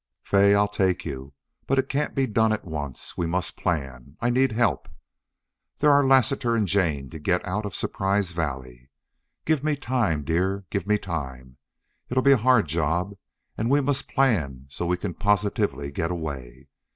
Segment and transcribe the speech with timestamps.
[0.23, 1.35] "Fay, I'll take you.
[1.67, 3.15] But it can't be done at once.
[3.17, 4.17] We must plan.
[4.19, 4.89] I need help.
[5.77, 8.89] There are Lassiter and Jane to get out of Surprise Valley.
[9.45, 11.57] Give me time, dear give me time.
[12.09, 13.13] It'll be a hard job.
[13.55, 16.67] And we must plan so we can positively get away.